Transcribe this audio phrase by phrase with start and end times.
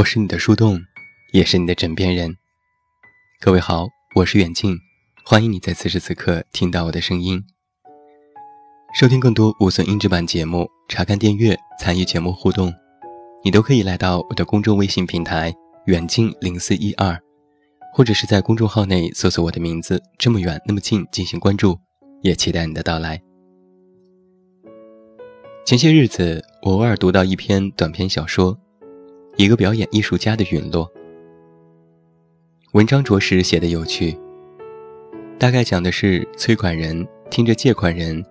[0.00, 0.80] 我是你的树洞，
[1.30, 2.34] 也是你的枕边人。
[3.38, 4.74] 各位好，我是远近，
[5.26, 7.44] 欢迎你在此时此刻听到我的声音。
[8.94, 12.72] 收听更多无损音质版节目，查看订阅，参与节目互动，
[13.44, 15.54] 你都可以来到我的公众微信平台
[15.84, 17.20] “远近零四一二”，
[17.92, 21.78] 或者是在公众号内搜索我的名字“这么远那么近”进行关注，
[22.22, 23.20] 也期待你的到来。
[25.66, 28.56] 前些日子，我偶尔读到一篇短篇小说。
[29.36, 30.90] 一个表演艺术家的陨落。
[32.72, 34.16] 文章着实写得有趣。
[35.38, 38.22] 大概讲的是催款人听着借款人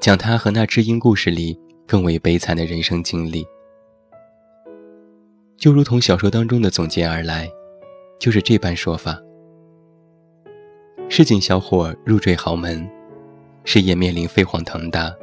[0.00, 3.46] 讲他和那知音故事里更为悲惨的人生经历，
[5.58, 7.50] 就如同小说当中的总结而来，
[8.18, 9.20] 就是这般说法：
[11.10, 12.88] 市井小伙入赘豪门，
[13.64, 15.14] 事业面临飞黄腾达，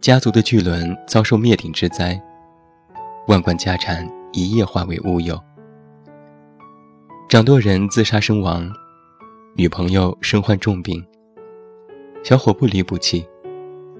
[0.00, 2.20] 家族的巨轮遭受灭顶之灾。
[3.30, 5.40] 万贯家产一夜化为乌有，
[7.28, 8.68] 掌舵人自杀身亡，
[9.54, 11.00] 女朋友身患重病，
[12.24, 13.24] 小伙不离不弃，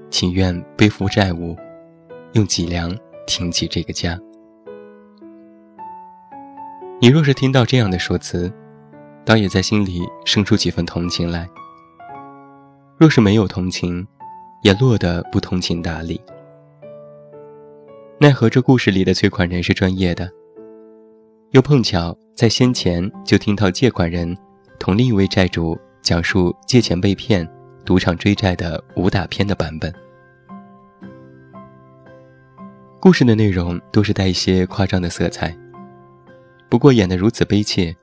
[0.09, 1.55] 情愿背负债务，
[2.33, 2.93] 用脊梁
[3.25, 4.19] 挺起这个家。
[6.99, 8.51] 你若是听到这样的说辞，
[9.23, 11.45] 倒也在心里生出几分同情来；
[12.97, 14.05] 若是没有同情，
[14.61, 16.19] 也落得不通情达理。
[18.21, 20.29] 奈何这故事里的催款人是专业的，
[21.53, 24.37] 又碰巧在先前就听到借款人
[24.77, 27.49] 同另一位债主讲述借钱被骗、
[27.83, 29.91] 赌场追债的武打片的版本。
[32.99, 35.57] 故事的内容都是带一些夸张的色彩，
[36.69, 37.95] 不过演得如此悲切，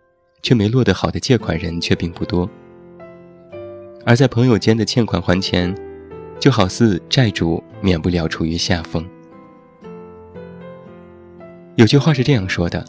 [0.43, 2.51] 却没落得好的借款人却并不多。
[4.05, 5.73] 而在朋友间的欠款还钱，
[6.41, 9.09] 就好似债主免不了处于下风。
[11.79, 12.85] 有句话是这样说的：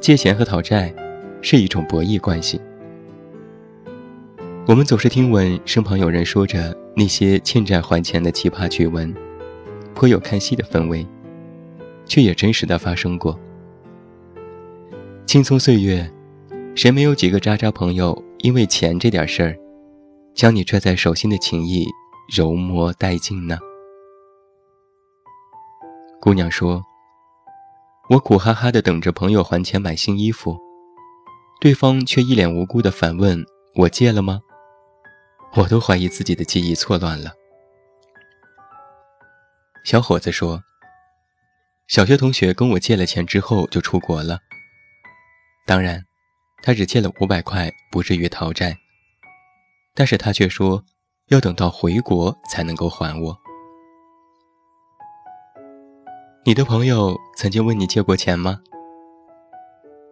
[0.00, 0.92] 借钱和讨债
[1.40, 2.60] 是一种博弈关系。
[4.66, 9.14] 我们总是听闻身旁有人说着那些欠债还钱的奇葩趣闻，
[9.94, 11.06] 颇有看戏的氛围，
[12.04, 13.38] 却也真实的发生过。
[15.24, 16.12] 青葱岁月，
[16.74, 19.56] 谁没有几个渣渣朋友因为钱这点事儿，
[20.34, 21.86] 将你拽在手心的情谊
[22.36, 23.56] 揉磨殆尽呢？
[26.20, 26.84] 姑娘说。
[28.10, 30.58] 我苦哈哈的等着朋友还钱买新衣服，
[31.58, 33.42] 对方却一脸无辜的反问
[33.76, 34.42] 我借了吗？
[35.54, 37.32] 我都怀疑自己的记忆错乱了。
[39.84, 40.62] 小伙子说，
[41.88, 44.38] 小学同学跟我借了钱之后就出国了。
[45.66, 46.04] 当然，
[46.62, 48.76] 他只借了五百块，不至于讨债。
[49.94, 50.84] 但是他却说，
[51.28, 53.43] 要等到回国才能够还我。
[56.46, 58.60] 你的朋友曾经问你借过钱吗？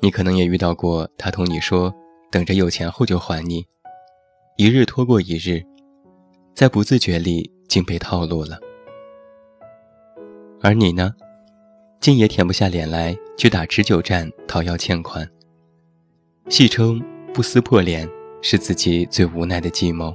[0.00, 1.94] 你可能也遇到过他同你说
[2.30, 3.62] 等着有钱后就还你，
[4.56, 5.62] 一日拖过一日，
[6.54, 8.58] 在不自觉里竟被套路了。
[10.62, 11.14] 而你呢，
[12.00, 15.28] 竟也舔不下脸来去打持久战讨要欠款，
[16.48, 16.98] 戏称
[17.34, 18.08] 不撕破脸
[18.40, 20.14] 是自己最无奈的计谋。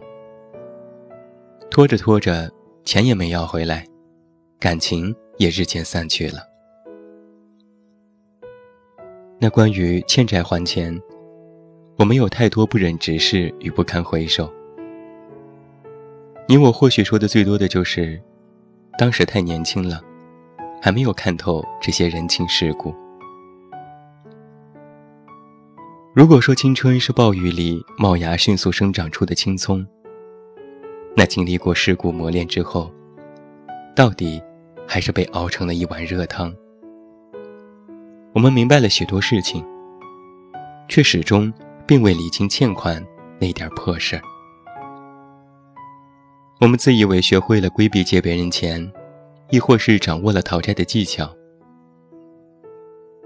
[1.70, 2.52] 拖着拖着，
[2.84, 3.86] 钱也没要回来，
[4.60, 5.16] 感情。
[5.38, 6.40] 也日渐散去了。
[9.40, 11.00] 那关于欠债还钱，
[11.98, 14.52] 我们有太多不忍直视与不堪回首。
[16.48, 18.20] 你我或许说的最多的就是，
[18.98, 20.02] 当时太年轻了，
[20.82, 22.96] 还没有看透这些人情世故。
[26.16, 29.86] 如果说青春是暴雨里冒芽迅速生长出的青葱，
[31.16, 32.92] 那经历过世故磨练之后，
[33.96, 34.42] 到底？
[34.88, 36.54] 还是被熬成了一碗热汤。
[38.34, 39.64] 我们明白了许多事情，
[40.88, 41.52] 却始终
[41.86, 43.04] 并未理清欠款
[43.40, 44.22] 那点破事儿。
[46.62, 48.92] 我们自以为学会了规避借别人钱，
[49.52, 51.30] 亦或是掌握了讨债的技巧。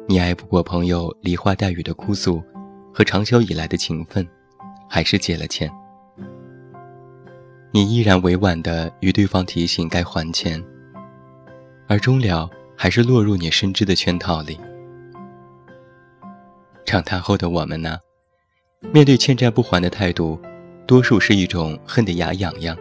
[0.08, 2.42] 你挨不过朋友梨花带雨的哭诉
[2.94, 4.28] 和长久以来的情分，
[4.90, 5.72] 还是借了钱。
[7.72, 10.62] 你依然委婉地与对方提醒该还钱。
[11.92, 14.58] 而终了，还是落入你深知的圈套里。
[16.86, 17.98] 长大后的我们呢，
[18.94, 20.40] 面对欠债不还的态度，
[20.88, 22.78] 多数是一种恨得牙痒痒。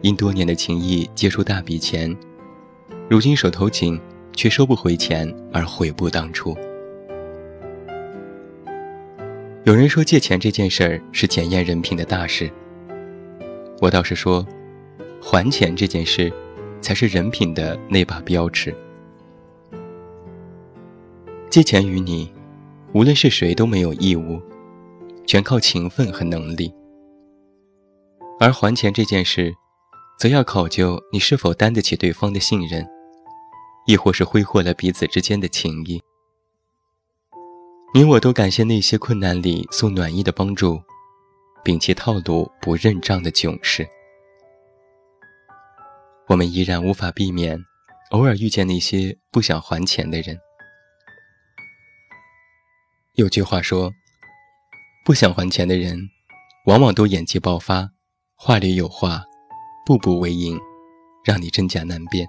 [0.00, 2.12] 因多年的情谊借出大笔钱，
[3.08, 4.00] 如今手头紧，
[4.32, 6.56] 却收不回钱而悔不当初。
[9.62, 12.50] 有人说借钱这件事儿是检验人品的大事，
[13.80, 14.44] 我倒是说，
[15.22, 16.32] 还钱这件事。
[16.84, 18.76] 才是人品的那把标尺。
[21.48, 22.30] 借钱于你，
[22.92, 24.38] 无论是谁都没有义务，
[25.26, 26.70] 全靠情分和能力。
[28.38, 29.54] 而还钱这件事，
[30.18, 32.86] 则要考究你是否担得起对方的信任，
[33.86, 35.98] 亦或是挥霍了彼此之间的情谊。
[37.94, 40.78] 你我都感谢那些困难里送暖意的帮助，
[41.64, 43.88] 摒弃套路不认账的囧事。
[46.34, 47.64] 我们依然无法避免
[48.10, 50.36] 偶尔遇见那些不想还钱的人。
[53.14, 53.92] 有句话说，
[55.04, 55.96] 不想还钱的人，
[56.66, 57.88] 往往都演技爆发，
[58.34, 59.22] 话里有话，
[59.86, 60.58] 步步为营，
[61.24, 62.26] 让你真假难辨。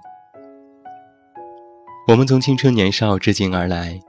[2.06, 4.00] 我们从青春年少至今而来。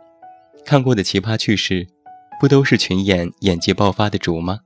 [0.63, 1.87] 看过的奇葩趣事，
[2.39, 4.59] 不都是群演演技爆发的主吗？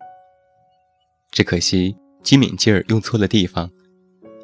[1.31, 3.72] 只可惜机敏劲儿用错了地方，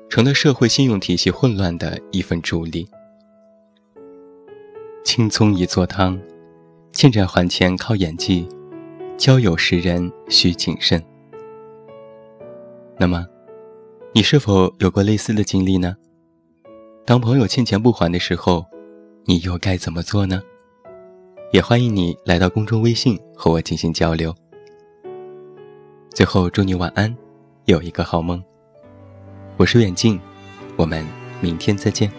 [0.10, 2.88] 成了社会信用体系混乱的一份助力。
[5.04, 6.20] 青葱一座汤，
[6.92, 8.48] 欠债还钱靠演技，
[9.18, 11.02] 交友识人需谨慎。
[12.98, 13.26] 那么，
[14.14, 15.96] 你是否有过类似的经历呢？
[17.06, 18.66] 当朋友欠钱不还的时候，
[19.26, 20.42] 你又该怎么做呢？
[21.52, 24.36] 也欢迎你来到公众微信和我进行交流。
[26.10, 27.16] 最后，祝你晚安，
[27.66, 28.44] 有一个好梦。
[29.58, 30.20] 我是远镜，
[30.76, 31.04] 我们
[31.42, 32.12] 明天再见。